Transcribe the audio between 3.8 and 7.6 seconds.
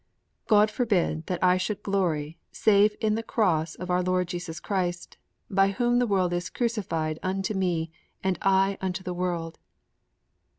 our Lord Jesus Christ, by whom the world is crucified unto